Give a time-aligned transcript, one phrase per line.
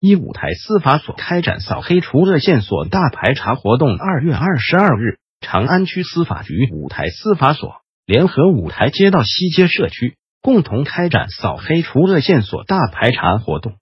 [0.00, 3.96] 一五台司法所开展扫黑除恶线索大排查活动。
[3.96, 13.74] 二月二十二日，长安区司法局五台司法所联合五台街道西街社区，共同开展扫黑除恶线索大排查活动。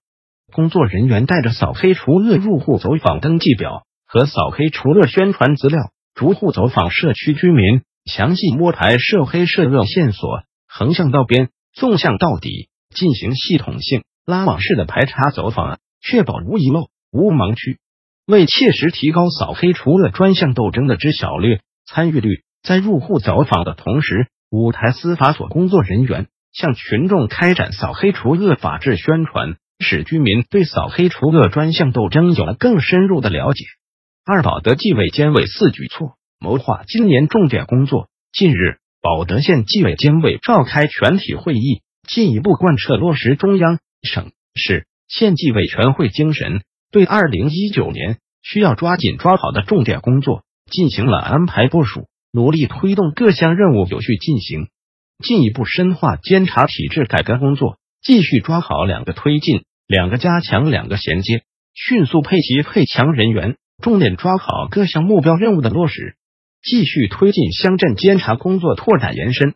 [0.51, 15.77] 工作人员带着扫黑除恶入户走访登记表和扫黑除恶宣传资料，逐户走访社区居民，详细摸排涉黑涉恶线索，横向到边，纵向到底，进行系统性拉网式的排查走访。
[16.01, 17.79] 确保无遗漏、无盲区，
[18.25, 33.65] 为切实提高扫黑除恶专项斗争的知晓率、参与率，在入户走访的同时，五台司法所工作人员向群众开展扫黑除恶法治宣传，使居民对扫黑除恶专项斗争有了更深入的了解。
[34.25, 38.09] 二保德纪委监委四举措谋划今年重点工作。
[38.33, 44.85] 近日，保德县纪委监委召开全体会议，进一步贯彻落实中央、省、市。
[45.07, 54.67] 县纪委全会精神，对二零一九年需要抓紧抓好的重点工作进行了安排部署，努力推动各项任务有序进行，
[55.23, 66.17] 进一步深化监察体制改革工作，继续抓好两个推进、两个加强、两个衔接，迅速配齐配强人员，重点抓好各项目标任务的落实，
[66.61, 69.55] 继续推进乡镇监察工作拓展延伸，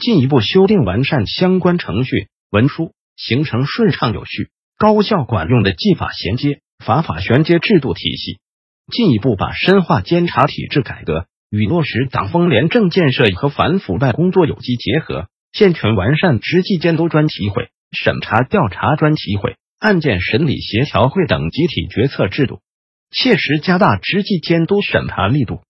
[0.00, 4.50] 进一步修订完善相关程序文书，形成顺畅有序。
[4.80, 8.38] 高效管用的纪法衔接、法法衔接制度体系，
[8.90, 22.60] 进一步把深化监察体制改革与落实党风廉政建设和反腐败工作有机结合，健全完善执纪监督专题会、审查调查专题会、案件审理协调会等集体决策制度，
[23.10, 25.60] 切实加大执纪监督审查力度，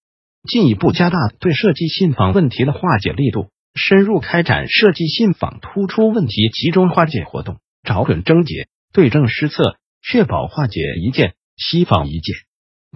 [0.48, 8.68] 进一步加大对涉及信访问题的化解力度，深入开展涉及信访突出问题集中化解活动，找准症结。
[8.92, 12.34] 对症施策，确保化解一件西访一件，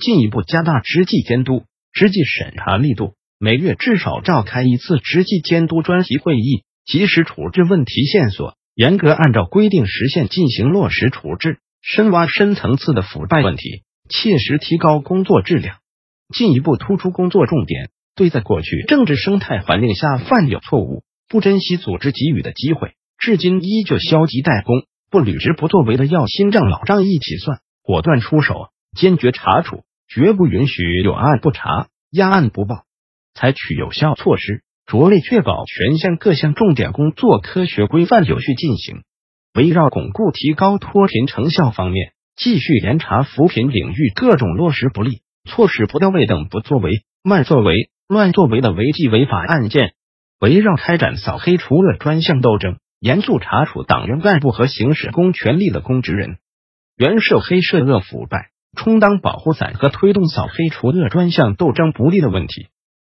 [0.00, 3.14] 进一步加大执纪监督、执纪审查力度。
[3.38, 15.76] 每月至少召开一次执纪监督专题会议，及时处置问题线索，严格按照规定时限进行落实处置，深挖深层次的腐败问题，切实提高工作质量。
[16.32, 24.86] 进一步突出工作重点，对在过去政治生态环境下犯有错误、不珍惜组织给予的机会，至今依旧消极怠工。
[25.14, 32.82] 不履职不作为的要新账老账一起算，果断出手，坚决查处，绝不允许有案不查、压案不报。
[33.32, 39.04] 采取有效措施，着力确保全县各项重点工作科学规范有序进行。
[39.54, 49.92] 围绕巩固提高脱贫成效方面，继续严查扶贫领域各种落实不力、措施不到位等不作为、慢作为、乱作为的违纪违法案件。
[50.40, 52.78] 围绕开展扫黑除恶专项斗争。
[53.04, 56.38] 严肃查处党员干部和行使公权力的公职人
[56.96, 58.48] 员涉黑涉恶腐败，
[58.78, 62.68] 充当保护伞和推动扫黑除恶专项斗争不利的问题。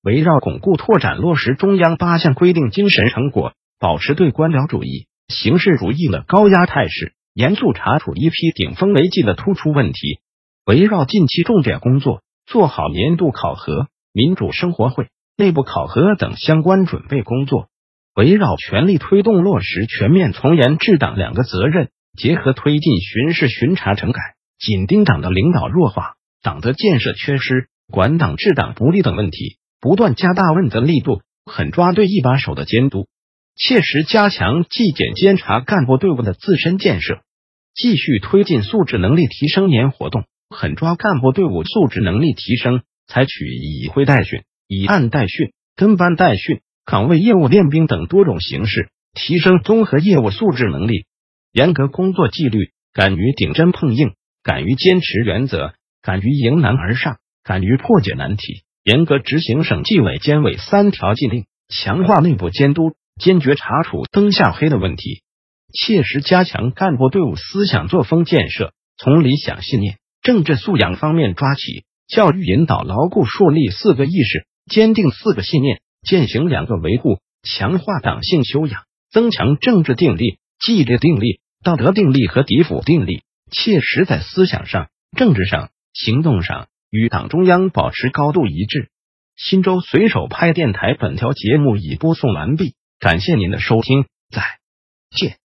[0.04, 10.20] 围绕巩固拓展落实中央八项规定精神成果，保持对官僚主义、形式主义的高压态势，严肃查处一批顶风违纪的突出问题。
[10.68, 17.70] 围绕近期重点工作，做好年度考核、民主生活会、内部考核等相关准备工作。
[18.20, 24.20] 围绕全力推动落实全面从严治党两个责任，结合推进巡视巡查整改，
[24.60, 33.08] 紧盯党的领导弱化、党的建设缺失、管党治党不力等问题，不断加大问责力度，狠抓对一把手的监督，
[33.56, 37.22] 切实加强纪检监察干部队伍的自身建设，
[37.74, 46.60] 继续推进素质能力提升年活动，狠抓干部队伍素质能力提升，采取以会代训、以案代训、跟班代训。
[46.90, 51.06] 岗位业务练兵等多种形式，提升综合业务素质能力，
[51.54, 65.22] 严格工作纪律，敢于顶针碰硬，敢于坚持原则，敢于迎难而上，敢于破解难题，严格执行省纪委监委三条禁令，强化内部监督，坚决查处灯下黑的问题，
[65.72, 75.82] 切实加强干部队伍思想作风建设，从理想信念、政治素养方面抓起，教育引导牢固树立四个意识，坚定四个信念。
[76.02, 88.90] 践行两个维护，强化党性修养，增强政治定力、纪律定力、道德定力和敌腐定力，切实在思想上、政治上、行动上与党中央保持高度一致。
[89.36, 94.44] 新州随手拍电台本条节目已播送完毕，感谢您的收听，再
[95.12, 95.38] 见。